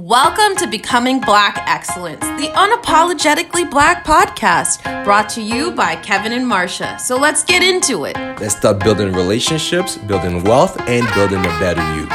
[0.00, 6.44] Welcome to Becoming Black Excellence, the unapologetically black podcast brought to you by Kevin and
[6.44, 6.98] Marsha.
[6.98, 8.16] So let's get into it.
[8.16, 12.08] Let's start building relationships, building wealth, and building a better you.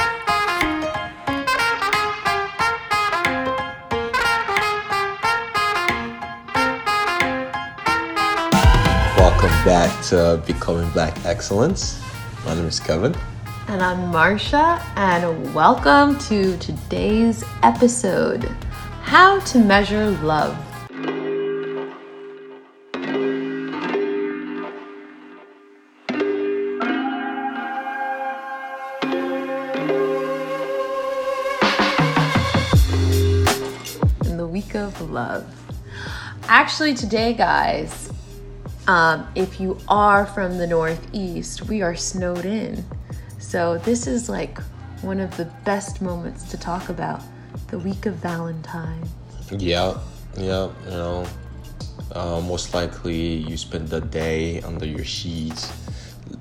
[9.15, 12.03] Welcome back to Becoming Black Excellence.
[12.45, 13.15] My name is Kevin.
[13.69, 18.45] And I'm Marsha, and welcome to today's episode
[19.03, 20.57] How to Measure Love.
[34.25, 35.45] In the week of love.
[36.47, 38.11] Actually, today, guys,
[38.87, 42.83] um, if you are from the Northeast, we are snowed in.
[43.39, 44.59] So, this is like
[45.01, 47.21] one of the best moments to talk about
[47.69, 49.01] the week of Valentine.
[49.51, 49.97] Yeah,
[50.37, 51.25] yeah, you know,
[52.11, 55.71] uh, most likely you spend the day under your sheets,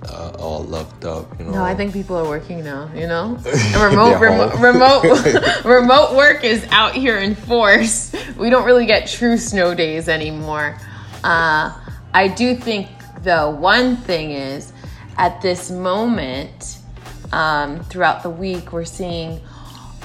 [0.08, 1.52] uh, all loved up, you know.
[1.52, 3.38] No, I think people are working now, you know?
[3.74, 8.12] Remote, remote, remote, remote work is out here in force.
[8.36, 10.78] We don't really get true snow days anymore.
[11.24, 11.78] Uh,
[12.12, 12.88] I do think,
[13.22, 14.72] though, one thing is
[15.16, 16.77] at this moment,
[17.32, 19.40] um, throughout the week, we're seeing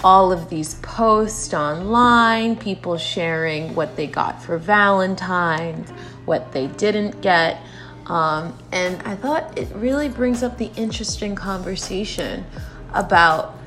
[0.03, 5.89] all of these posts online, people sharing what they got for Valentine's,
[6.25, 7.61] what they didn't get.
[8.07, 12.45] Um, and I thought it really brings up the interesting conversation
[12.93, 13.57] about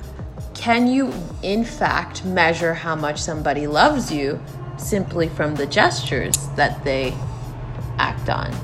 [0.54, 1.12] can you,
[1.42, 4.40] in fact, measure how much somebody loves you
[4.78, 7.14] simply from the gestures that they
[7.98, 8.54] act on?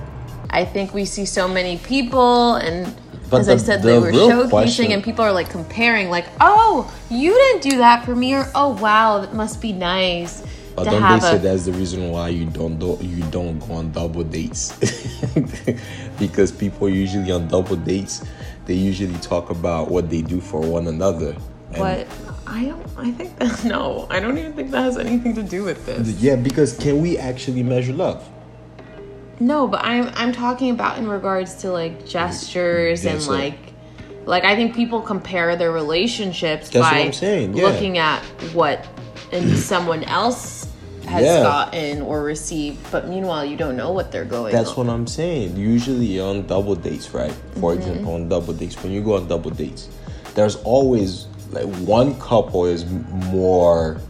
[0.50, 2.94] I think we see so many people and
[3.32, 6.10] But as the- I said, the they were showcasing, question- and people are like comparing,
[6.10, 10.42] like, "Oh, you didn't do that for me," or "Oh, wow, that must be nice
[10.76, 13.24] But to don't have they say a." that's the reason why you don't do, you
[13.30, 14.72] don't go on double dates?
[16.18, 18.22] because people usually on double dates,
[18.66, 21.34] they usually talk about what they do for one another.
[21.76, 22.06] What
[22.46, 22.86] I don't.
[22.98, 24.06] I think that no.
[24.10, 26.06] I don't even think that has anything to do with this.
[26.20, 28.22] Yeah, because can we actually measure love?
[29.42, 33.30] No, but I'm I'm talking about in regards to like gestures and That's it.
[33.30, 33.58] like
[34.24, 37.46] like I think people compare their relationships That's by yeah.
[37.48, 38.22] looking at
[38.54, 38.86] what
[39.32, 40.68] and someone else
[41.06, 41.42] has Yeah.
[41.42, 44.52] gotten or received, but meanwhile you don't know what they're going.
[44.52, 44.86] That's on.
[44.86, 45.56] what I'm saying.
[45.56, 47.34] Usually on double dates, right?
[47.58, 49.88] For example, on double dates, when you go on double dates,
[50.34, 54.00] there's always like one couple is more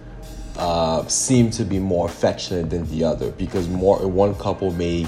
[0.59, 5.07] uh, seem to be more affectionate than the other because more one couple may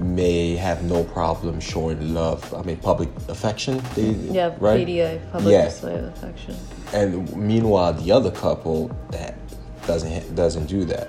[0.00, 2.52] may have no problem showing love.
[2.54, 3.82] I mean, public affection.
[3.94, 4.86] They, Yeah, right.
[4.86, 5.64] PDA, public Yeah.
[5.64, 6.56] display of affection.
[6.92, 9.34] and meanwhile the other couple that
[9.86, 11.08] doesn't doesn't do that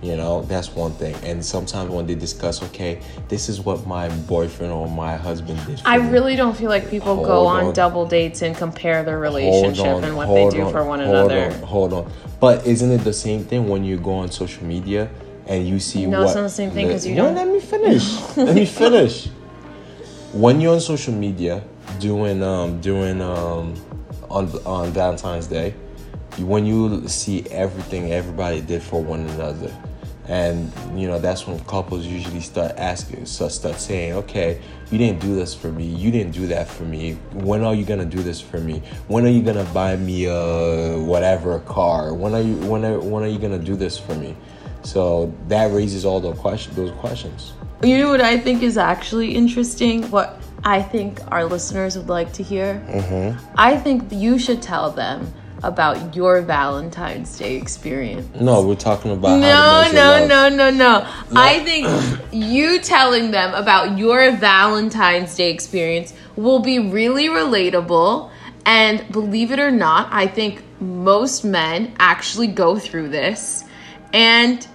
[0.00, 4.08] you know that's one thing and sometimes when they discuss okay this is what my
[4.34, 6.08] boyfriend or my husband did for I me.
[6.08, 7.72] really don't feel like people go on, on.
[7.74, 11.32] double dates and compare their relationship on, and what they do on, for one hold
[11.32, 11.52] another.
[11.52, 15.10] on, hold on but isn't it the same thing when you go on social media
[15.48, 17.60] and you see No, what it's not the same thing because you don't- let me
[17.60, 19.28] finish let me finish
[20.32, 21.62] when you're on social media
[21.98, 23.74] doing um doing um
[24.30, 25.74] on on Valentine's Day,
[26.36, 29.70] you- when you see everything everybody did for one another,
[30.28, 34.60] and you know that's when couples usually start asking, so start saying, okay,
[34.90, 37.14] you didn't do this for me, you didn't do that for me.
[37.32, 38.82] When are you gonna do this for me?
[39.08, 42.12] When are you gonna buy me a whatever car?
[42.12, 44.36] When are you when are when are you gonna do this for me?
[44.82, 47.52] So that raises all the question those questions.
[47.82, 50.10] You know what I think is actually interesting?
[50.10, 52.82] What I think our listeners would like to hear?
[52.88, 53.52] Mm-hmm.
[53.56, 58.28] I think you should tell them about your Valentine's Day experience.
[58.40, 60.28] No, we're talking about No, no, love.
[60.28, 61.08] no, no, no.
[61.34, 61.86] I think
[62.32, 68.30] you telling them about your Valentine's Day experience will be really relatable.
[68.66, 73.64] And believe it or not, I think most men actually go through this.
[74.12, 74.66] And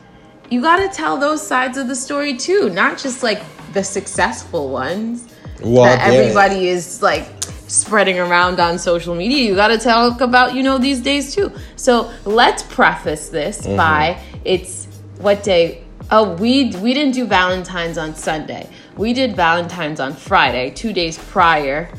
[0.50, 3.41] you got to tell those sides of the story too, not just like
[3.74, 6.19] the successful ones Well, that yeah.
[6.19, 7.27] everybody is like
[7.68, 9.44] spreading around on social media.
[9.44, 11.51] You got to talk about, you know, these days too.
[11.75, 13.77] So let's preface this Mm-hmm.
[13.77, 14.85] by it's
[15.18, 15.83] what day?
[16.12, 18.69] Oh, we we didn't do Valentine's on Sunday.
[18.97, 21.89] We did Valentine's on Friday, two days prior,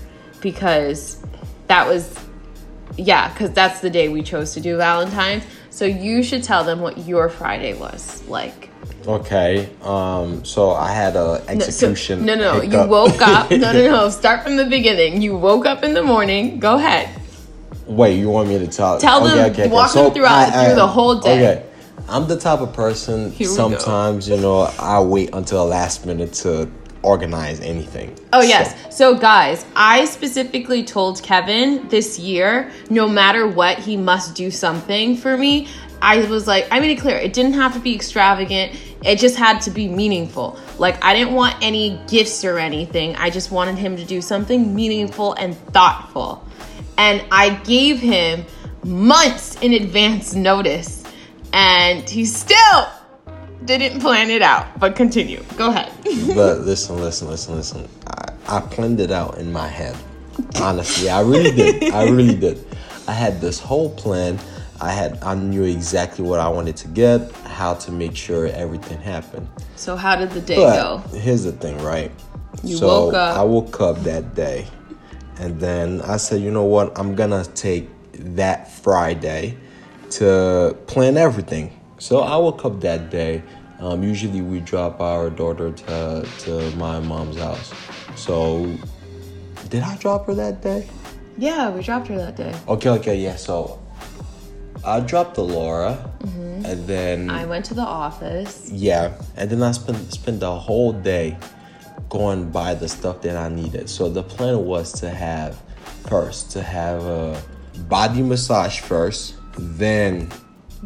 [0.41, 1.25] because
[1.67, 2.15] that was
[2.97, 5.43] yeah, because that's the day we chose to do Valentine's.
[5.75, 8.71] So you should tell them what your Friday was like.
[9.09, 9.69] Okay.
[9.83, 10.45] Um.
[10.45, 11.49] So I had a No, so-
[11.89, 12.25] execution.
[12.25, 13.51] no, no, you woke up.
[13.51, 14.09] No, no, no.
[14.23, 15.21] Start from the beginning.
[15.21, 16.61] You woke up in the morning.
[16.61, 17.09] Go ahead.
[17.89, 18.99] Wait, you want me to tell?
[18.99, 21.39] Tell them, walk them throughout through the whole day.
[21.57, 21.67] Okay,
[22.09, 23.33] I'm the type of person.
[23.45, 26.71] Sometimes you know I wait until the last minute to
[27.05, 28.19] organize anything.
[28.33, 28.49] Oh so.
[28.49, 28.97] yes.
[28.97, 35.17] So guys, I specifically told Kevin this year, no matter what, he must do something
[35.17, 35.69] for me.
[36.03, 38.79] I was like, I made it clear, it didn't have to be extravagant.
[39.05, 40.59] It just had to be meaningful.
[40.79, 43.17] Like, I didn't want any gifts or anything.
[43.17, 46.47] I just wanted him to do something meaningful and thoughtful.
[46.99, 48.45] And I gave him
[48.85, 51.05] months in advance notice.
[51.53, 52.89] And he still
[53.65, 54.79] didn't plan it out.
[54.79, 55.43] But continue.
[55.57, 55.93] Go ahead.
[56.35, 57.89] but listen, listen, listen, listen.
[58.07, 59.97] I, I planned it out in my head.
[60.61, 61.93] Honestly, I really did.
[61.93, 62.65] I really did.
[63.07, 64.39] I had this whole plan
[64.81, 69.01] I had I knew exactly what I wanted to get, how to make sure everything
[69.01, 69.49] happened.
[69.77, 70.77] So how did the day but
[71.11, 71.19] go?
[71.19, 72.11] Here's the thing, right?
[72.63, 73.37] You so woke up.
[73.37, 74.67] I woke up that day,
[75.39, 76.99] and then I said, you know what?
[76.99, 79.57] I'm gonna take that Friday
[80.11, 81.73] to plan everything.
[82.05, 83.43] So I woke up that day.
[83.81, 87.73] Um, usually we drop our daughter to to my mom's house.
[88.15, 88.69] So
[89.71, 90.87] did I drop her that day?
[91.39, 92.55] Yeah, we dropped her that day.
[92.69, 93.37] Okay, okay, yeah.
[93.37, 93.81] So
[94.85, 96.67] I dropped the Laura, mm-hmm.
[96.67, 98.69] and then I went to the office.
[98.71, 101.39] Yeah, and then I spent spent the whole day
[102.11, 103.89] going by the stuff that I needed.
[103.89, 105.57] So the plan was to have
[106.13, 107.41] first to have a
[107.89, 110.29] body massage first, then.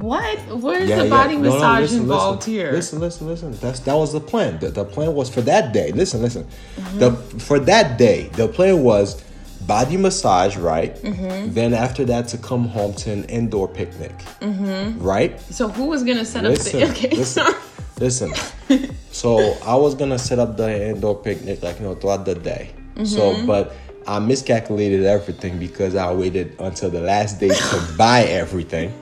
[0.01, 0.39] What?
[0.49, 1.41] Where's yeah, the body yeah.
[1.41, 2.73] massage no, no, listen, involved listen, here?
[2.73, 3.53] Listen, listen, listen.
[3.53, 4.59] That's that was the plan.
[4.59, 5.93] The, the plan was for that day.
[5.93, 6.45] Listen, listen.
[6.77, 6.99] Mm-hmm.
[6.99, 9.23] The for that day, the plan was
[9.67, 10.95] body massage, right?
[10.97, 11.53] Mm-hmm.
[11.53, 15.03] Then after that, to come home to an indoor picnic, mm-hmm.
[15.03, 15.41] right?
[15.41, 16.93] So who was gonna set listen, up the?
[17.09, 17.55] Okay, listen,
[17.99, 18.95] listen.
[19.11, 22.71] so I was gonna set up the indoor picnic like you know throughout the day.
[22.95, 23.05] Mm-hmm.
[23.05, 23.75] So, but
[24.07, 28.93] I miscalculated everything because I waited until the last day to buy everything.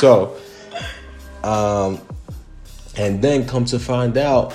[0.00, 0.36] So,
[1.44, 2.00] um,
[2.96, 4.54] and then come to find out,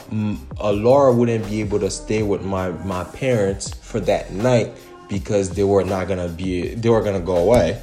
[0.59, 4.71] uh, Laura wouldn't be able to stay with my my parents for that night
[5.07, 7.81] because they were not gonna be they were gonna go away.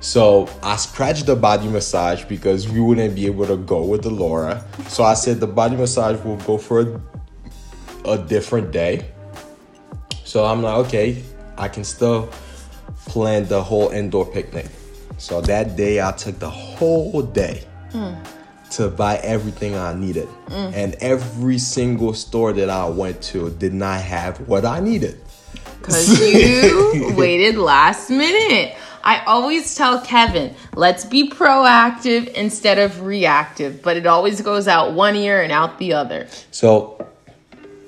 [0.00, 4.10] So I scratched the body massage because we wouldn't be able to go with the
[4.10, 4.64] Laura.
[4.88, 7.00] So I said the body massage will go for a,
[8.04, 9.10] a different day.
[10.24, 11.22] So I'm like, okay,
[11.56, 12.28] I can still
[13.06, 14.66] plan the whole indoor picnic.
[15.18, 17.64] So that day I took the whole day.
[17.92, 18.26] Mm
[18.70, 20.28] to buy everything I needed.
[20.48, 20.74] Mm.
[20.74, 25.20] And every single store that I went to did not have what I needed.
[25.78, 28.76] Because you waited last minute.
[29.04, 34.94] I always tell Kevin, let's be proactive instead of reactive, but it always goes out
[34.94, 36.26] one ear and out the other.
[36.50, 37.06] So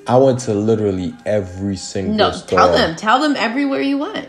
[0.06, 2.58] I went to literally every single no, store.
[2.60, 2.94] tell them.
[2.94, 4.28] Tell them everywhere you went.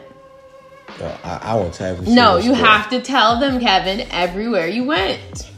[1.00, 2.66] No, I, I went to every No, you store.
[2.66, 5.50] have to tell them, Kevin, everywhere you went.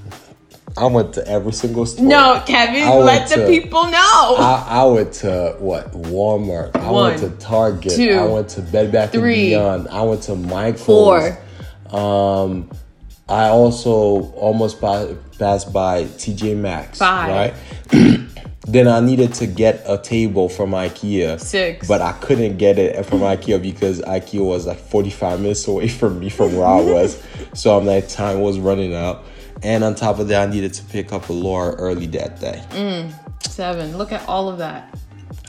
[0.77, 2.05] I went to every single store.
[2.05, 4.35] No, Kevin, I let the people know.
[4.37, 6.75] I, I, went to what Walmart.
[6.77, 7.93] I One, went to Target.
[7.93, 9.87] Two, I went to Bed Bath three, and Beyond.
[9.89, 10.85] I went to Michael's.
[10.85, 11.37] Four.
[11.91, 12.69] Um,
[13.27, 16.99] I also almost passed by TJ Maxx.
[16.99, 17.53] Five.
[17.91, 18.19] Right.
[18.67, 21.39] then I needed to get a table from IKEA.
[21.39, 21.87] Six.
[21.87, 26.19] But I couldn't get it from IKEA because IKEA was like 45 minutes away from
[26.19, 27.21] me from where I was.
[27.53, 29.23] so I'm like, time was running out.
[29.63, 32.63] And on top of that, I needed to pick up a Laura early that day.
[32.69, 33.13] Mm,
[33.47, 33.97] seven.
[33.97, 34.97] Look at all of that.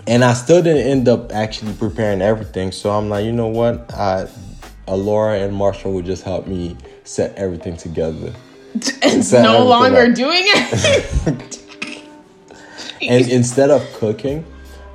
[0.06, 2.72] And I still didn't end up actually preparing everything.
[2.72, 3.92] So I'm like, you know what?
[3.94, 4.28] I,
[4.88, 8.32] Laura and Marsha would just help me set everything together.
[9.04, 10.14] It's no longer up.
[10.14, 11.62] doing it.
[13.09, 14.44] And instead of cooking,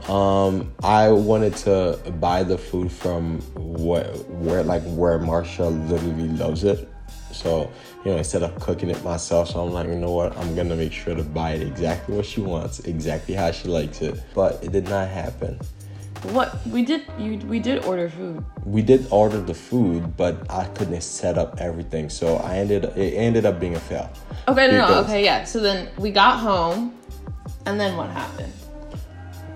[0.08, 6.64] um, I wanted to buy the food from where, where like where Marsha literally loves
[6.64, 6.90] it.
[7.32, 7.70] So,
[8.06, 10.76] you know, instead of cooking it myself, so I'm like, you know what, I'm gonna
[10.76, 14.20] make sure to buy it exactly what she wants, exactly how she likes it.
[14.34, 15.60] But it did not happen.
[16.32, 18.44] What we did, you, we did order food.
[18.66, 22.86] We did order the food, but I couldn't set up everything, so I ended.
[22.98, 24.10] It ended up being a fail.
[24.48, 25.44] Okay, no, no, okay, yeah.
[25.44, 26.98] So then we got home,
[27.68, 28.54] and then what happened?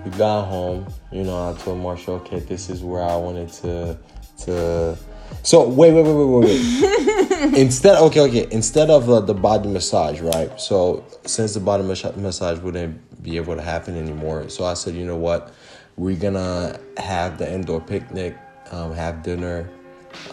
[0.04, 0.86] We got home.
[1.10, 3.98] You know, I told Marsha, okay, this is where I wanted to
[4.44, 4.98] to
[5.42, 7.54] so wait, wait, wait, wait, wait, wait.
[7.58, 8.46] instead, okay, okay.
[8.50, 10.60] Instead of uh, the body massage, right?
[10.60, 14.94] So since the body mas- massage wouldn't be able to happen anymore, so I said,
[14.94, 15.52] you know what?
[15.96, 18.36] We're gonna have the indoor picnic,
[18.70, 19.68] um, have dinner,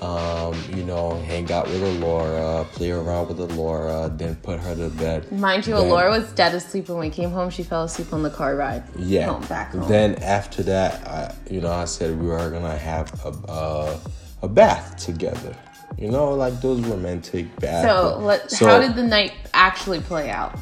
[0.01, 4.89] um, you know, hang out with Laura, play around with Laura, then put her to
[4.89, 5.31] bed.
[5.31, 7.49] Mind you, then, Laura was dead asleep when we came home.
[7.49, 8.83] She fell asleep on the car ride.
[8.97, 9.31] Yeah.
[9.31, 9.87] Home, back home.
[9.87, 13.99] Then after that, I, you know, I said we were gonna have a.
[14.41, 15.53] a bath together.
[15.97, 17.89] You know, like those romantic baths.
[17.89, 20.57] So, let, so how did the night actually play out?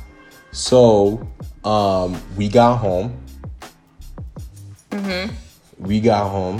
[0.51, 1.27] So,
[1.63, 3.15] um, we got home.
[4.89, 5.31] Mm-hmm.
[5.77, 6.59] We got home.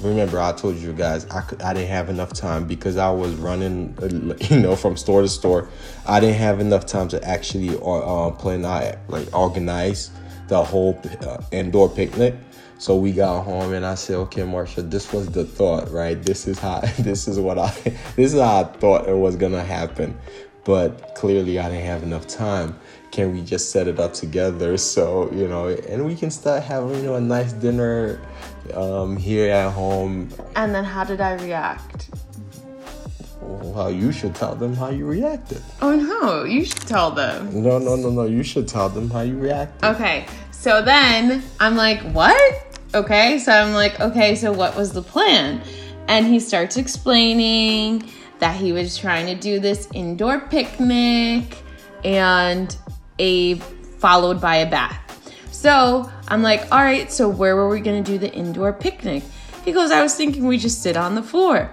[0.00, 3.34] Remember, I told you guys I could, I didn't have enough time because I was
[3.34, 3.96] running,
[4.50, 5.68] you know, from store to store.
[6.06, 10.10] I didn't have enough time to actually uh, uh plan out, like organize
[10.46, 12.34] the whole uh, indoor picnic.
[12.78, 16.20] So we got home and I said, okay, Marsha, this was the thought, right?
[16.22, 17.70] This is how, this is what I,
[18.16, 20.16] this is how I thought it was gonna happen.
[20.64, 22.78] But clearly I didn't have enough time.
[23.18, 24.76] Can we just set it up together?
[24.76, 28.20] So, you know, and we can start having, you know, a nice dinner
[28.74, 30.28] um, here at home.
[30.54, 32.10] And then how did I react?
[33.40, 35.60] Well, you should tell them how you reacted.
[35.82, 37.60] Oh no, you should tell them.
[37.60, 38.22] No, no, no, no.
[38.22, 39.82] You should tell them how you reacted.
[39.82, 42.78] Okay, so then I'm like, what?
[42.94, 45.60] Okay, so I'm like, okay, so what was the plan?
[46.06, 48.08] And he starts explaining
[48.38, 51.64] that he was trying to do this indoor picnic
[52.04, 52.76] and
[53.18, 53.54] a
[53.98, 55.04] followed by a bath.
[55.50, 59.24] So I'm like, all right, so where were we gonna do the indoor picnic?
[59.64, 61.70] He goes, I was thinking we just sit on the floor.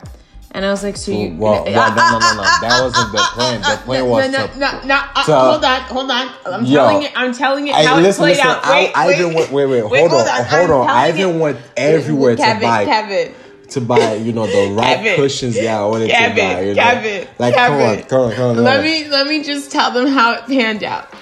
[0.56, 1.36] And I was like, so you.
[1.36, 2.44] Well, well no, no, no, no.
[2.62, 3.62] That wasn't the plan.
[3.62, 4.96] The plan was no, no, to, no, no.
[4.96, 6.32] Uh, to, hold on, hold on.
[6.46, 7.12] I'm yo, telling it.
[7.14, 8.64] I'm telling it how listen, it played listen, out.
[8.64, 10.00] Wait, I, wait, I wait, wait, wait, wait.
[10.00, 10.90] Hold on, on, hold on.
[10.90, 12.86] I even went everywhere Kevin, to buy.
[12.86, 13.36] Kevin.
[13.70, 15.58] To buy, you know, the right Kevin, cushions.
[15.58, 16.62] Yeah, I wanted Kevin, to buy.
[16.62, 16.82] You know?
[16.82, 17.78] Kevin, like, Kevin.
[17.78, 18.64] come on, come on, come on.
[18.64, 21.14] Let me let me just tell them how it panned out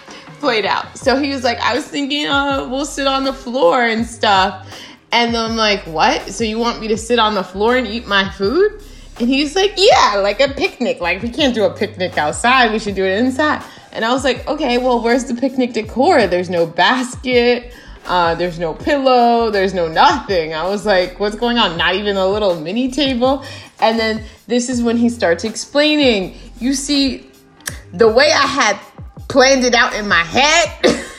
[0.44, 0.98] played out.
[0.98, 4.70] So he was like, I was thinking, uh, we'll sit on the floor and stuff.
[5.14, 6.34] And I'm like, what?
[6.34, 8.84] So you want me to sit on the floor and eat my food?
[9.22, 11.00] And he's like, yeah, like a picnic.
[11.00, 12.74] Like we can't do a picnic outside.
[12.74, 13.64] We should do it inside.
[13.94, 16.28] And I was like, okay, well, where's the picnic decor?
[16.28, 17.74] There's no basket.
[18.06, 19.50] Uh, there's no pillow.
[19.50, 20.54] There's no nothing.
[20.54, 21.78] I was like, what's going on?
[21.78, 23.46] Not even a little mini table.
[23.80, 26.36] And then this is when he starts explaining.
[26.60, 27.30] You see,
[27.94, 28.78] the way I had
[29.28, 31.04] planned it out in my head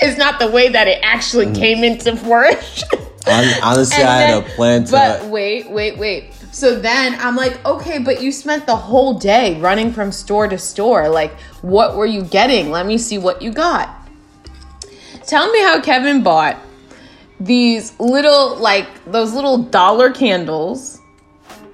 [0.00, 1.54] it's not the way that it actually mm.
[1.54, 2.88] came into fruition.
[3.62, 4.90] Honestly, I had a plan to.
[4.90, 6.34] But wait, wait, wait.
[6.50, 10.58] So then I'm like, okay, but you spent the whole day running from store to
[10.58, 11.08] store.
[11.08, 11.32] Like,
[11.62, 12.70] what were you getting?
[12.70, 13.88] Let me see what you got.
[15.26, 16.58] Tell me how Kevin bought
[17.38, 21.00] these little, like, those little dollar candles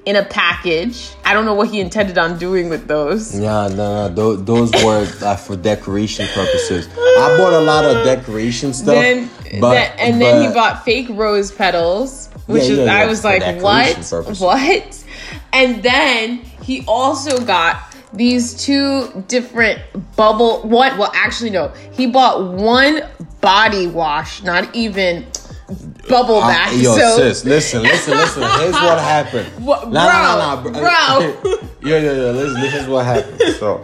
[0.09, 1.11] in a package.
[1.23, 3.39] I don't know what he intended on doing with those.
[3.39, 6.89] Yeah, no, no, those, those were uh, for decoration purposes.
[6.97, 8.95] I bought a lot of decoration stuff.
[8.95, 9.29] Then,
[9.61, 13.05] but, then, and but, then he bought fake rose petals, which yeah, is, yeah, I
[13.07, 13.97] was like, what?
[13.97, 14.41] Purposes.
[14.41, 15.05] What?
[15.53, 19.79] And then he also got these two different
[20.17, 23.03] bubble what well actually no he bought one
[23.43, 25.27] body wash not even
[26.09, 26.75] bubble bath.
[26.75, 27.17] yo, so.
[27.17, 28.43] sis, listen, listen, listen.
[28.43, 29.65] Here's what happened.
[29.65, 31.43] What, nah, bro, nah, nah, bro.
[31.43, 31.69] bro.
[31.83, 32.33] yo, yo, yo.
[32.33, 33.41] Listen, this is what happened.
[33.57, 33.83] So,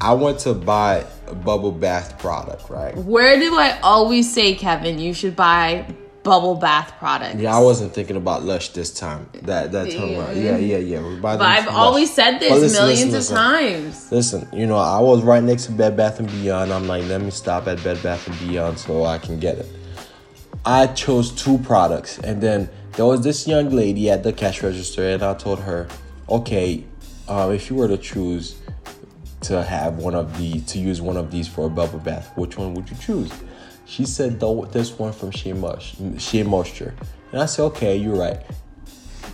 [0.00, 2.96] I went to buy a bubble bath product, right?
[2.96, 5.86] Where do I always say, Kevin, you should buy
[6.22, 7.36] bubble bath products?
[7.36, 9.28] Yeah, I wasn't thinking about Lush this time.
[9.42, 10.36] That that time around.
[10.36, 11.06] Yeah, yeah, yeah.
[11.06, 11.74] We buy but I've Lush.
[11.74, 14.12] always said this listen, millions listen, of times.
[14.12, 16.72] Listen, you know, I was right next to Bed Bath and Beyond.
[16.72, 19.77] I'm like, let me stop at Bed Bath and Beyond so I can get it.
[20.68, 25.02] I chose two products, and then there was this young lady at the cash register,
[25.02, 25.88] and I told her,
[26.28, 26.84] okay,
[27.26, 28.56] uh, if you were to choose
[29.40, 32.58] to have one of the to use one of these for a bubble bath, which
[32.58, 33.32] one would you choose?
[33.86, 36.94] She said, this one from Shea, Mush, Shea Moisture,
[37.32, 38.42] and I said, okay, you're right.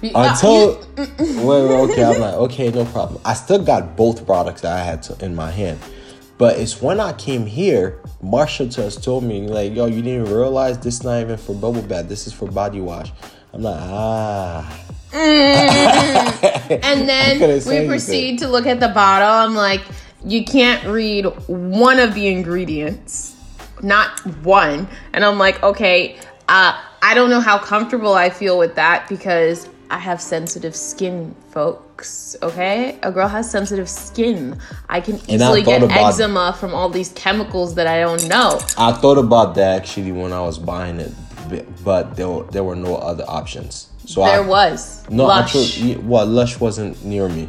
[0.02, 3.20] Until wait, wait, okay, I'm like, okay, no problem.
[3.24, 5.80] I still got both products that I had to, in my hand.
[6.36, 10.78] But it's when I came here, Marsha just told me, like, yo, you didn't realize
[10.78, 12.08] this is not even for bubble bath.
[12.08, 13.12] This is for body wash.
[13.52, 14.84] I'm like, ah.
[15.12, 16.80] Mm.
[16.82, 19.28] and then we proceed to look at the bottle.
[19.28, 19.82] I'm like,
[20.24, 23.36] you can't read one of the ingredients,
[23.80, 24.88] not one.
[25.12, 26.16] And I'm like, okay,
[26.48, 31.34] uh, I don't know how comfortable I feel with that because I have sensitive skin,
[31.50, 32.36] folks.
[32.42, 34.58] Okay, a girl has sensitive skin.
[34.88, 38.60] I can easily I get eczema from all these chemicals that I don't know.
[38.78, 41.12] I thought about that actually when I was buying it,
[41.84, 43.88] but there were, there were no other options.
[44.06, 45.54] So there I, was no Lush.
[45.54, 47.48] Actually, well, Lush wasn't near me.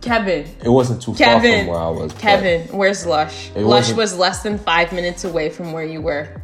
[0.00, 0.46] Kevin.
[0.62, 2.12] It wasn't too Kevin, far from where I was.
[2.14, 3.50] Kevin, where's Lush?
[3.54, 6.42] Lush was less than five minutes away from where you were.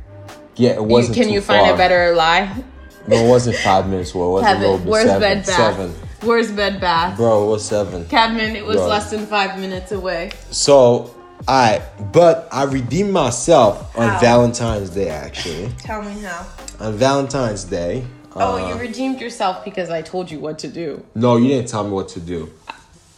[0.56, 1.16] Yeah, it wasn't.
[1.16, 1.58] You, can you far.
[1.58, 2.64] find a better lie?
[3.06, 4.14] No, it wasn't five minutes.
[4.14, 5.20] Well, it was Kevin, a little bit where's seven.
[5.20, 5.56] Bed Bath?
[5.56, 5.94] Seven.
[6.22, 7.16] Where's Bed Bath?
[7.16, 8.06] Bro, it was seven.
[8.06, 8.86] Kevin, it was Bro.
[8.86, 10.30] less than five minutes away.
[10.50, 11.14] So,
[11.48, 11.82] I
[12.12, 14.20] but I redeemed myself on?
[14.20, 15.08] Valentine's Day.
[15.08, 16.46] Actually, tell me how.
[16.78, 18.04] On Valentine's Day,
[18.36, 21.04] oh, uh, you redeemed yourself because I told you what to do.
[21.14, 22.52] No, you didn't tell me what to do.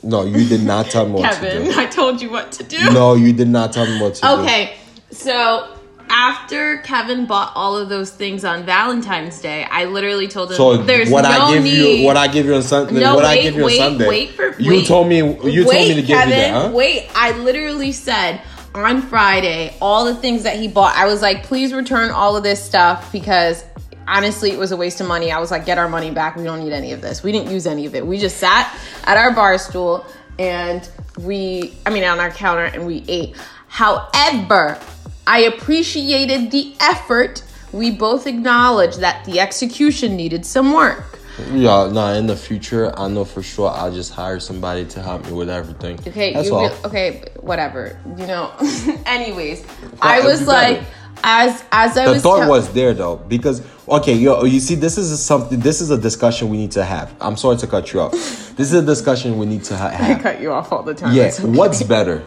[0.03, 1.79] No, you did not tell me what Kevin, to do.
[1.79, 2.79] I told you what to do.
[2.93, 4.29] No, you did not tell me what to do.
[4.29, 4.77] Okay,
[5.11, 5.77] so
[6.15, 10.77] after Kevin bought all of those things on Valentine's Day, I literally told him So
[10.77, 11.99] there's what no I give need.
[12.01, 13.91] you, what I give you on Sunday, no, what wait, I give you wait, on
[13.91, 14.09] Sunday.
[14.09, 14.87] wait for you wait.
[14.87, 16.71] told me, you told me to give Kevin, you that, huh?
[16.73, 18.41] Wait, I literally said
[18.77, 20.95] on Friday all the things that he bought.
[20.95, 23.65] I was like, please return all of this stuff because
[24.07, 25.33] honestly, it was a waste of money.
[25.33, 26.37] I was like, get our money back.
[26.37, 27.25] We don't need any of this.
[27.25, 28.07] We didn't use any of it.
[28.07, 30.07] We just sat at our bar stool
[30.39, 33.35] and we, I mean, on our counter and we ate.
[33.67, 34.79] However,
[35.27, 37.43] I appreciated the effort.
[37.73, 41.19] We both acknowledged that the execution needed some work.
[41.53, 42.13] Yeah, nah.
[42.13, 45.51] In the future, I know for sure I'll just hire somebody to help me with
[45.51, 45.99] everything.
[46.07, 46.69] Okay, that's you all.
[46.69, 47.99] re- okay, whatever.
[48.17, 48.53] You know.
[49.07, 49.65] Anyways,
[50.01, 50.87] I was like, better.
[51.25, 52.23] as as I the was.
[52.23, 55.81] The thought tell- was there though because okay yo you see this is something this
[55.81, 58.13] is a discussion we need to have i'm sorry to cut you off
[58.57, 61.15] this is a discussion we need to ha- I cut you off all the time.
[61.15, 61.45] yeah okay.
[61.45, 62.25] what's better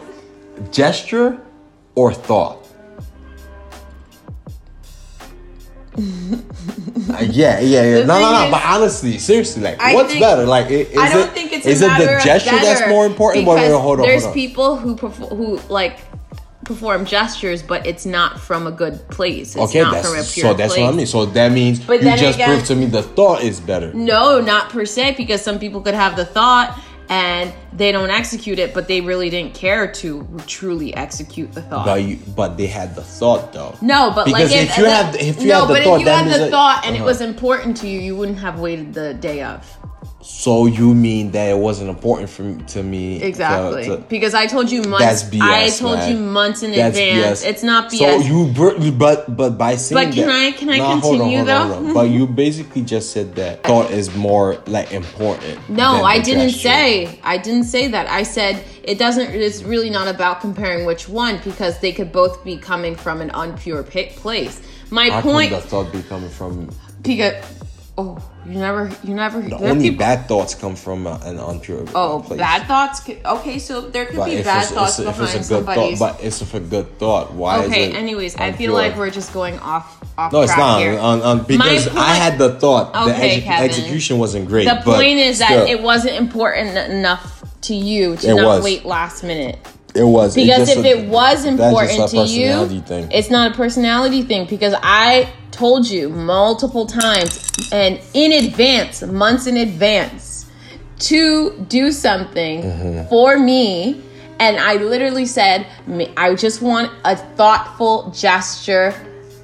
[0.70, 1.36] gesture
[1.96, 2.57] or thought
[7.08, 8.04] Uh, yeah, yeah, yeah.
[8.04, 8.44] No, no, no.
[8.44, 10.44] is- but honestly, seriously, like, I what's think- better?
[10.44, 13.46] Like, is I don't it, think it's a is it the gesture that's more important?
[13.46, 14.34] Wait, wait, hold on, There's hold on.
[14.34, 15.98] people who perf- who like
[16.64, 19.56] perform gestures, but it's not from a good place.
[19.56, 20.54] It's Okay, not that's from a pure so.
[20.54, 20.84] That's place.
[20.84, 21.06] what I mean.
[21.06, 23.92] So that means But you just again- proved to me the thought is better.
[23.94, 26.78] No, not per se, because some people could have the thought
[27.08, 31.86] and they don't execute it, but they really didn't care to truly execute the thought.
[31.86, 33.76] But you, but they had the thought though.
[33.80, 35.84] No, but Because like if you the- have the- if you no, have the but
[35.84, 37.06] thought, if you had the thought and it uh-huh.
[37.06, 39.77] was important to you, you wouldn't have waited the day of.
[40.20, 43.22] So you mean that it wasn't important for me, to me?
[43.22, 45.04] Exactly, to- because I told you months.
[45.04, 45.40] that's BS.
[45.42, 46.10] I told man.
[46.12, 47.42] you months in That's advance.
[47.44, 47.46] BS.
[47.48, 47.98] It's not BS.
[47.98, 48.18] So
[48.78, 51.36] you, but but by saying But can that- I- can I Nah, hold on, continue,
[51.38, 51.74] hold on, though?
[51.76, 51.94] hold on.
[51.94, 55.68] But you basically just said that thought is more like important.
[55.70, 56.68] No, I didn't gesture.
[56.68, 57.20] say.
[57.22, 58.08] I didn't say that.
[58.10, 59.30] I said it doesn't.
[59.30, 63.30] It's really not about comparing which one because they could both be coming from an
[63.30, 64.60] unpure place.
[64.90, 66.70] My How point, come the thought be coming from?
[67.02, 67.34] because
[67.98, 69.42] oh, you never, you never.
[69.42, 71.90] The only people- bad thoughts come from uh, an unpure.
[71.94, 72.38] Oh, place.
[72.38, 73.00] bad thoughts.
[73.00, 75.98] Could, okay, so there could But be bad thoughts it's, behind it's a good somebody's.
[75.98, 77.34] thought, but it's a good thought.
[77.34, 77.90] Why is okay.
[77.90, 77.96] it?
[77.96, 80.80] Anyways, I feel like we're just going off off No, it's not.
[80.80, 80.98] here.
[80.98, 82.92] On, on, because point- I had the thought.
[82.92, 83.68] the Okay, Kevin.
[83.68, 84.64] execution wasn't great.
[84.66, 88.64] the point is that still, it wasn't important enough to you to It not was.
[88.64, 89.58] wait last minute.
[89.94, 93.10] it was Because just if a- it was important to you, thing.
[93.12, 94.46] it's not a personality thing.
[94.46, 100.46] Because I told you multiple times and in advance, months in advance,
[101.00, 103.08] to do something Mm-hmm.
[103.08, 104.02] for me.
[104.40, 105.66] And I literally said,
[106.16, 108.94] I just want a thoughtful gesture.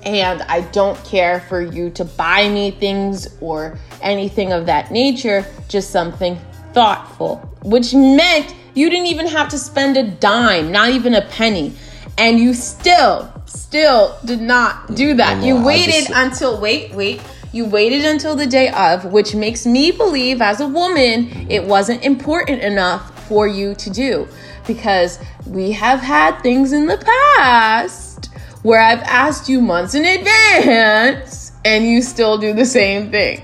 [0.05, 5.45] And I don't care for you to buy me things or anything of that nature,
[5.69, 6.39] just something
[6.75, 11.73] thoughtful, which meant you didn't even have to spend a dime, not even a penny.
[12.19, 15.39] And you still, still did not do that.
[15.39, 17.21] No, you waited just- until, wait, wait.
[17.53, 22.03] You waited until the day of, which makes me believe as a woman it wasn't
[22.05, 24.27] important enough for you to do.
[24.67, 26.99] Because we have had things in the
[27.37, 28.31] past
[28.63, 33.43] where I've asked you months in advance and you still do the same thing.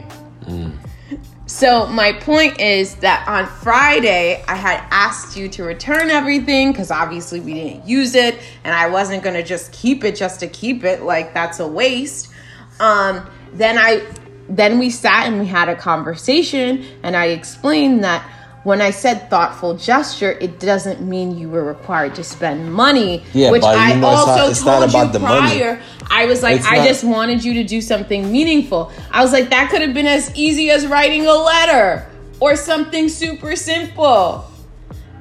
[1.50, 6.92] So my point is that on Friday I had asked you to return everything because
[6.92, 10.84] obviously we didn't use it, and I wasn't gonna just keep it just to keep
[10.84, 11.02] it.
[11.02, 12.30] Like that's a waste.
[12.78, 14.06] Um, then I,
[14.48, 18.24] then we sat and we had a conversation, and I explained that
[18.64, 23.22] when I said thoughtful gesture, it doesn't mean you were required to spend money.
[23.32, 25.18] Yeah, which but you I know it's also not- it's not told about you the
[25.20, 25.58] money.
[25.58, 25.80] prior.
[26.10, 28.92] I was like, It's I not- just wanted you to do something meaningful.
[29.10, 32.06] I was like, that could have been as easy as writing a letter
[32.40, 34.44] or something super simple.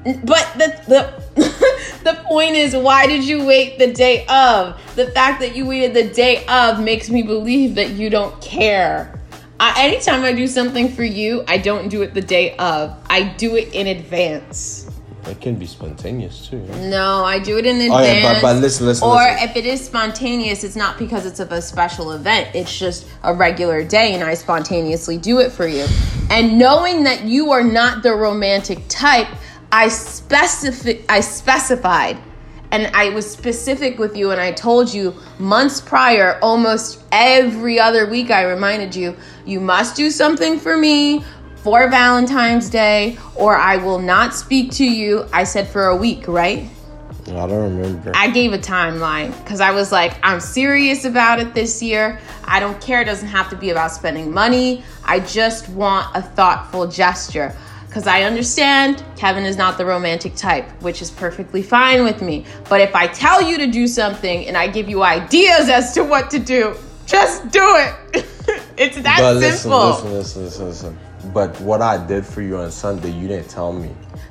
[0.03, 1.13] But the the
[2.03, 4.79] the point is, why did you wait the day of?
[4.95, 9.18] The fact that you waited the day of makes me believe that you don't care.
[9.59, 12.95] I, anytime I do something for you, I don't do it the day of.
[13.09, 14.85] I do it in advance.
[15.27, 16.59] It can be spontaneous too.
[16.89, 17.91] No, I do it in advance.
[17.93, 19.49] Oh, yeah, but- but listen, listen, Or listen.
[19.49, 22.47] if it is spontaneous, it's not because it's of a special event.
[22.55, 25.85] It's just a regular day, and I spontaneously do it for you.
[26.29, 29.27] And knowing that you are not the romantic type,
[29.71, 32.17] I specific I specified,
[32.71, 38.07] and I was specific with you, and I told you months prior, almost every other
[38.07, 41.23] week, I reminded you, you must do something for me
[41.57, 45.27] for Valentine's Day, or I will not speak to you.
[45.33, 46.69] I said for a week, right?
[47.27, 48.11] I don't remember.
[48.15, 52.19] I gave a timeline because I was like, I'm serious about it this year.
[52.45, 53.01] I don't care.
[53.01, 54.83] It doesn't have to be about spending money.
[55.03, 57.55] I just want a thoughtful gesture
[57.89, 62.45] because I understand Kevin is not the romantic type, which is perfectly fine with me.
[62.69, 66.03] But if I tell you to do something and I give you ideas as to
[66.03, 66.75] what to do,
[67.07, 67.95] just do it.
[68.77, 69.87] it's that but listen, simple.
[69.89, 70.99] Listen, listen, listen, listen.
[71.33, 73.89] But what I did for you on Sunday, you didn't tell me.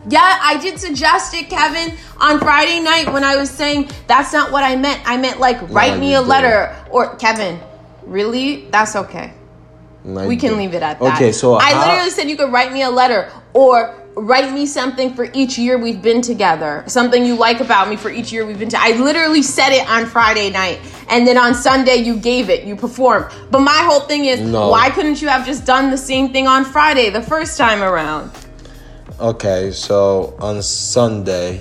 [0.09, 4.53] Yeah, I did suggest it, Kevin, on Friday night when I was saying that's not
[4.53, 5.03] what I meant.
[5.05, 6.95] I meant like write No, me a letter didn't.
[6.95, 7.59] or Kevin.
[8.07, 8.67] Really?
[8.71, 9.35] That's okay.
[10.05, 11.15] We can leave it at that.
[11.17, 14.67] Okay, so I how- literally said you could write me a letter or write me
[14.67, 16.83] something for each year we've been together.
[16.87, 18.81] Something you like about me for each year we've been to.
[18.81, 20.81] I literally said it on Friday night.
[21.09, 23.27] And then on Sunday you gave it, you performed.
[23.51, 24.71] But my whole thing is No.
[24.71, 28.31] why couldn't you have just done the same thing on Friday the first time around?
[29.21, 31.61] Okay, so on Sunday,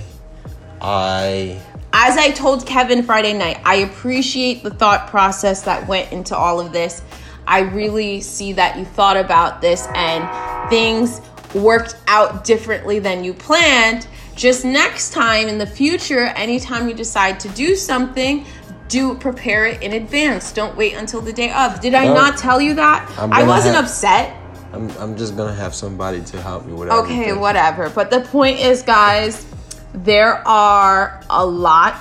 [0.80, 1.58] I
[1.92, 6.60] as I told Kevin Friday night, I appreciate the thought process that went into all
[6.60, 7.02] of this.
[7.48, 10.28] I really see that you thought about this and
[10.70, 11.20] things
[11.54, 14.06] worked out differently than you planned.
[14.36, 18.44] Just next time in the future, anytime you decide to do something,
[18.88, 20.52] do prepare it in advance.
[20.52, 21.80] Don't wait until the day of.
[21.80, 22.14] Did I No.
[22.14, 23.10] not tell you that?
[23.18, 24.34] I wasn't have- upset.
[24.72, 27.88] I'm, I'm just gonna have somebody to help me with Okay, whatever.
[27.88, 29.46] But the point is, guys,
[29.94, 31.94] there are a lot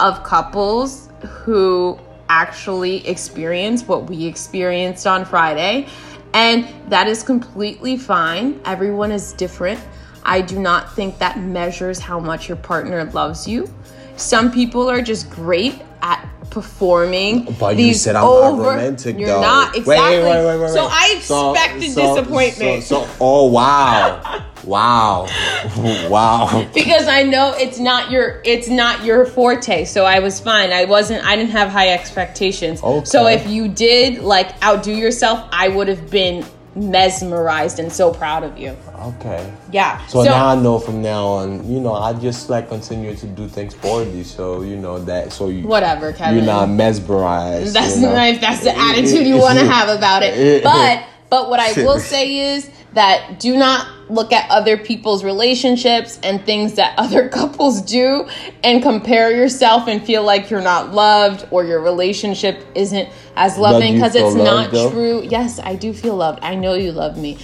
[0.00, 1.10] of couples
[1.44, 5.86] who actually experience what we experienced on Friday,
[6.34, 8.60] and that is completely fine.
[8.64, 9.80] Everyone is different.
[10.24, 13.72] I do not think that measures how much your partner loves you.
[14.16, 17.44] Some people are just great at performing.
[17.60, 19.40] But you these said I'm not over- romantic, You're though.
[19.40, 20.18] not Wait, exactly.
[20.18, 20.86] wait, wait, wait, So.
[20.90, 22.82] I So- expected so- disappointment.
[22.84, 25.28] So, so, oh wow, wow,
[26.10, 26.68] wow.
[26.74, 29.84] because I know it's not your it's not your forte.
[29.84, 30.72] So I was fine.
[30.72, 32.82] I wasn't I didn't have high expectations.
[32.82, 33.04] Okay.
[33.04, 36.44] So if you did like outdo yourself, I would have been
[36.76, 38.76] mesmerized and so proud of you.
[39.00, 39.52] Okay.
[39.72, 40.04] Yeah.
[40.06, 43.48] So, now I know from now on, you know, I just like continue to do
[43.48, 44.24] things boldly.
[44.24, 45.32] So you know that.
[45.32, 46.36] So you whatever, Kevin.
[46.36, 47.74] you're not mesmerized.
[47.74, 48.14] That's you know?
[48.14, 50.62] That's the attitude you want to have about it.
[50.66, 56.18] But but what I will say is that do not look at other people's relationships
[56.22, 58.28] and things that other couples do
[58.62, 63.94] and compare yourself and feel like you're not loved or your relationship isn't as loving
[63.94, 64.90] because it's not though?
[64.90, 65.22] true.
[65.22, 66.40] Yes, I do feel loved.
[66.42, 67.38] I know you love me.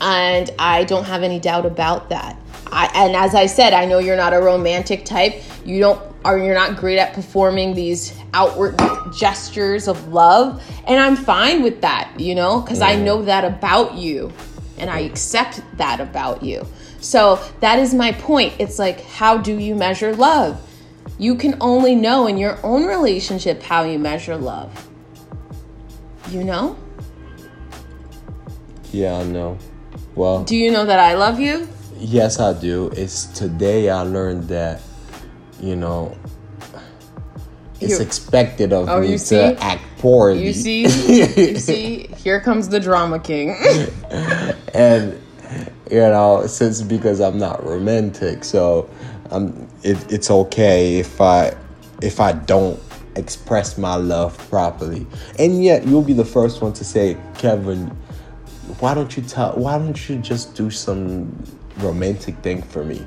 [0.00, 2.36] And I don't have any doubt about that.
[2.66, 5.42] I, and as I said, I know you're not a romantic type.
[5.64, 8.80] You don't or you're not great at performing these outward
[9.12, 13.94] gestures of love, and I'm fine with that, you know, because I know that about
[13.94, 14.32] you
[14.82, 16.66] and I accept that about you.
[17.00, 18.54] So that is my point.
[18.58, 20.60] It's like how do you measure love?
[21.18, 24.88] You can only know in your own relationship how you measure love.
[26.30, 26.76] You know?
[28.90, 29.56] Yeah, I know.
[30.16, 31.68] Well, Do you know that I love you?
[31.96, 32.90] yes, I do.
[32.96, 34.82] It's today I learned that,
[35.60, 36.16] you know,
[37.82, 39.38] it's You- expected of Oh, me to see?
[39.38, 40.44] act poorly.
[40.46, 40.82] You see?
[41.50, 42.06] you see?
[42.16, 43.50] Here comes the drama king.
[44.74, 45.20] and
[45.90, 48.88] you know since because i'm not romantic so
[49.30, 51.54] i'm it, it's okay if i
[52.00, 52.80] if i don't
[53.16, 55.06] express my love properly
[55.38, 57.86] and yet you'll be the first one to say kevin
[58.80, 61.30] why don't you tell why don't you just do some
[61.78, 63.04] romantic thing for me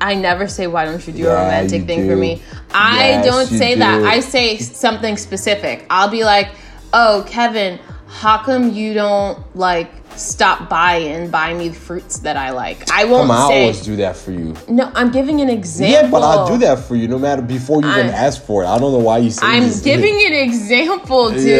[0.00, 2.10] I never say, why don't you do a romantic thing do.
[2.10, 2.42] for me?
[2.72, 4.02] I Yes, don't say that.
[4.04, 5.86] I say something specific.
[5.90, 6.50] I'll be like,
[6.92, 12.36] oh, Kevin, how come you don't like stop by and buy me the fruits that
[12.36, 12.90] I like?
[12.90, 15.92] I won't come on, i always do that for you no, I'm giving an example.
[15.92, 18.64] yeah but I'll do that for you no matter before you even I'm- ask for
[18.64, 21.38] it i don't know why you say I'm giving an example, dude.
[21.46, 21.54] Yeah,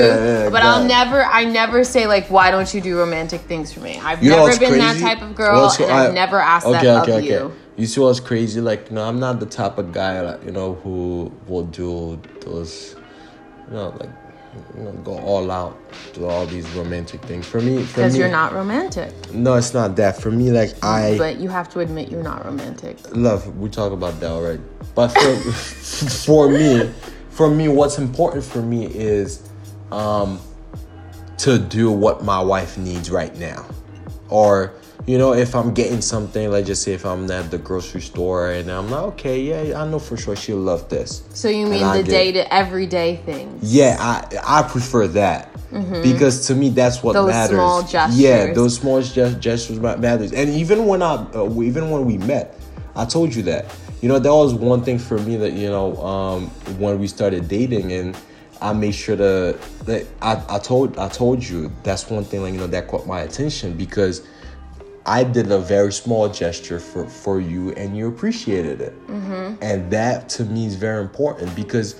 [0.44, 0.88] yeah, but I'll it.
[0.88, 3.98] never, I never say like, why don't you do romantic things for me?
[4.02, 7.08] I've You never been that type of girl, What's- and I- I've never asked that
[7.08, 7.52] of you.
[7.78, 8.60] You see what's crazy?
[8.60, 12.20] Like, you know, I'm not the type of guy, like, you know, who will do
[12.40, 12.96] those,
[13.68, 14.10] you know, like,
[14.76, 15.78] you know, go all out,
[16.12, 17.46] do all these romantic things.
[17.46, 19.12] For me, Because you're not romantic.
[19.32, 20.20] No, it's not that.
[20.20, 22.98] For me, like, I But you have to admit you're not romantic.
[23.14, 23.56] love.
[23.56, 24.62] We talk about that already.
[24.96, 25.36] But for
[26.26, 26.90] for me,
[27.30, 29.48] for me, what's important for me is,
[29.92, 30.40] um,
[31.38, 33.64] to do what my wife needs right now,
[34.30, 34.72] or
[35.08, 38.50] you know, if I'm getting something, let's just say if I'm at the grocery store
[38.50, 41.22] and I'm like, okay, yeah, I know for sure she'll love this.
[41.32, 43.72] So you mean the day to everyday things?
[43.72, 45.50] Yeah, I I prefer that
[46.02, 47.24] because to me that's what Mm-hmm.
[47.26, 47.56] Those matters.
[47.56, 48.20] small gestures.
[48.20, 50.32] Yeah, those small gest- gestures matters.
[50.32, 52.60] And even when I uh, even when we met,
[52.94, 53.64] I told you that
[54.02, 57.48] you know that was one thing for me that you know um, when we started
[57.48, 58.14] dating and
[58.60, 62.52] I made sure to that I, I told I told you that's one thing like
[62.52, 64.26] you know that caught my attention because
[65.08, 69.54] I did a very small gesture for for you and you appreciated it mm-hmm.
[69.62, 71.96] and that to me is very important because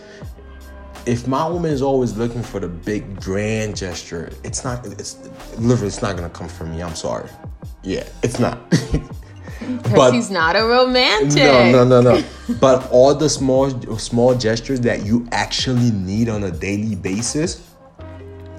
[1.07, 5.17] if my woman is always looking for the big grand gesture it's not it's
[5.57, 7.31] literally it's not gonna come from me I'm sorry
[7.83, 8.59] yeah it's not
[9.95, 11.37] but he's not a romantic.
[11.37, 12.25] No, no, no, no.
[12.61, 17.75] but all the small small gestures that you actually need on a daily basis,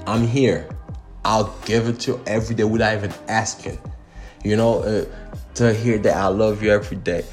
[0.05, 0.69] I'm here.
[1.25, 3.79] I'll give it to you every day without even asking.
[4.43, 5.05] You know, uh,
[5.55, 7.25] to hear that I love you every day.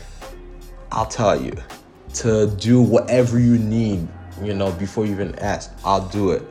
[0.92, 1.52] I'll tell you.
[2.14, 4.08] To do whatever you need,
[4.42, 6.42] you know, before you even ask, I'll do it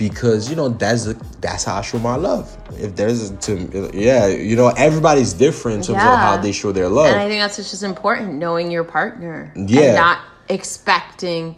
[0.00, 2.56] because you know that's a, that's how I show my love.
[2.78, 6.14] If there's a, to yeah, you know everybody's different in terms yeah.
[6.14, 7.06] of how they show their love.
[7.06, 9.52] And I think that's just important knowing your partner.
[9.54, 11.54] Yeah, and not expecting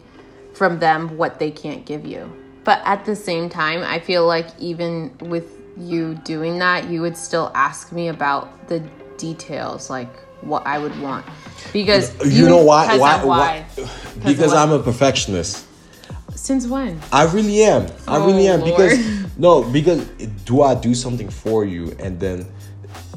[0.55, 2.31] from them what they can't give you.
[2.65, 7.17] But at the same time, I feel like even with you doing that, you would
[7.17, 8.81] still ask me about the
[9.17, 11.25] details, like what I would want,
[11.73, 12.97] because you, you know why?
[12.97, 13.25] Why?
[13.25, 13.67] why?
[14.25, 15.67] Because I'm a perfectionist.
[16.35, 17.01] Since when?
[17.13, 17.87] I really am.
[18.09, 18.73] I oh, really am Lord.
[18.73, 20.05] because no, because
[20.45, 22.47] do I do something for you and then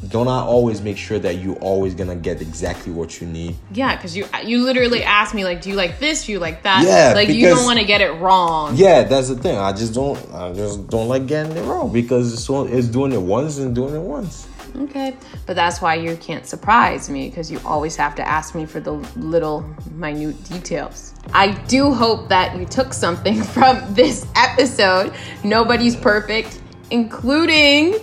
[0.10, 3.56] don't I always make sure that you always gonna get exactly what you need?
[3.72, 6.26] Yeah, because you uh, you literally ask me like, do you like this?
[6.26, 6.84] Do you like that?
[6.86, 8.76] Yeah, like because, you don't want to get it wrong.
[8.76, 9.58] Yeah, that's the thing.
[9.58, 10.18] I just don't.
[10.34, 13.96] I just don't like getting it wrong because it's, it's doing it once and doing
[13.96, 14.48] it once.
[14.78, 15.16] Okay.
[15.46, 18.80] But that's why you can't surprise me because you always have to ask me for
[18.80, 21.14] the little minute details.
[21.34, 25.14] I do hope that you took something from this episode.
[25.44, 26.60] Nobody's perfect,
[26.92, 27.96] including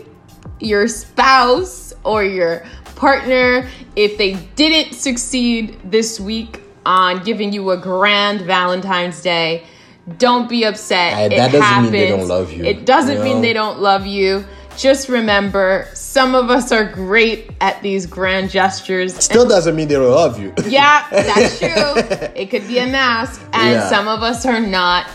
[0.61, 2.65] your spouse or your
[2.97, 3.69] partner.
[3.97, 9.65] If they didn't succeed this week on giving you a grand Valentine's Day,
[10.19, 11.15] don't be upset.
[11.15, 11.93] I, that it doesn't happens.
[11.93, 12.65] mean they don't love you.
[12.65, 13.25] It doesn't you know?
[13.25, 14.45] mean they don't love you
[14.77, 19.15] just remember some of us are great at these grand gestures.
[19.23, 20.53] Still doesn't mean they don't love you.
[20.67, 21.69] Yeah, that's true.
[22.35, 23.89] it could be a mask, and yeah.
[23.89, 25.09] some of us are not.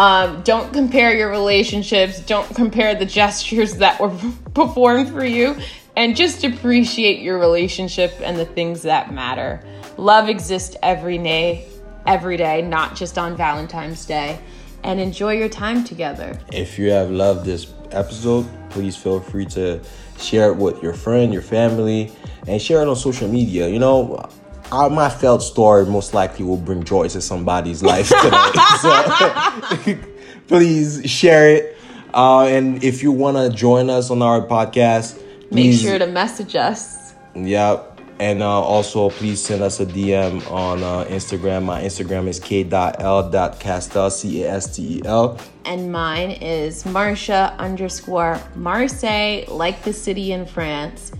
[0.00, 2.20] Um, don't compare your relationships.
[2.20, 4.08] Don't compare the gestures that were
[4.54, 5.54] performed for you,
[5.94, 9.62] and just appreciate your relationship and the things that matter.
[9.98, 11.68] Love exists every day,
[12.06, 14.40] every day, not just on Valentine's Day.
[14.84, 16.40] And enjoy your time together.
[16.50, 19.82] If you have loved this episode, please feel free to
[20.18, 22.10] share it with your friend, your family,
[22.46, 23.68] and share it on social media.
[23.68, 24.26] You know,
[24.70, 28.52] my failed story most likely will bring joy to somebody's life today.
[28.80, 29.98] so
[30.48, 31.76] please share it.
[32.12, 36.06] Uh, and if you want to join us on our podcast, please, make sure to
[36.06, 37.14] message us.
[37.34, 37.84] Yeah.
[38.18, 41.64] And uh, also, please send us a DM on uh, Instagram.
[41.64, 45.38] My Instagram is k.l.castel, C A S T E L.
[45.64, 51.12] And mine is Marsha underscore Marseille, like the city in France.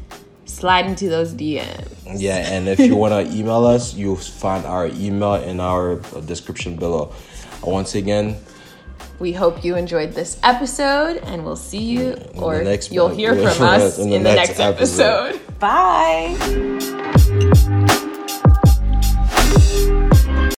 [0.50, 2.20] Slide into those DMs.
[2.20, 6.20] Yeah, and if you want to email us, you'll find our email in our uh,
[6.20, 7.14] description below.
[7.66, 8.36] Uh, once again,
[9.20, 13.98] we hope you enjoyed this episode, and we'll see you, or you'll hear from us
[13.98, 15.36] in the, in the next, next, episode.
[15.36, 15.58] episode.
[17.86, 17.86] Bye.